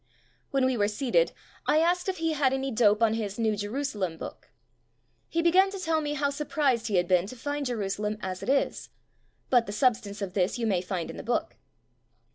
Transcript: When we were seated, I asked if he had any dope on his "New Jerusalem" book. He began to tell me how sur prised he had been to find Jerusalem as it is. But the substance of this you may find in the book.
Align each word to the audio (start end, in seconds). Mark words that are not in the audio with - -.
When 0.49 0.65
we 0.65 0.75
were 0.77 0.87
seated, 0.87 1.31
I 1.67 1.77
asked 1.77 2.09
if 2.09 2.17
he 2.17 2.33
had 2.33 2.53
any 2.53 2.71
dope 2.71 3.03
on 3.03 3.13
his 3.13 3.37
"New 3.37 3.55
Jerusalem" 3.55 4.17
book. 4.17 4.49
He 5.29 5.43
began 5.43 5.69
to 5.69 5.77
tell 5.79 6.01
me 6.01 6.15
how 6.15 6.31
sur 6.31 6.45
prised 6.45 6.87
he 6.87 6.95
had 6.95 7.07
been 7.07 7.27
to 7.27 7.35
find 7.35 7.67
Jerusalem 7.67 8.17
as 8.19 8.41
it 8.41 8.49
is. 8.49 8.89
But 9.51 9.67
the 9.67 9.71
substance 9.71 10.19
of 10.23 10.33
this 10.33 10.57
you 10.57 10.65
may 10.65 10.81
find 10.81 11.11
in 11.11 11.17
the 11.17 11.21
book. 11.23 11.55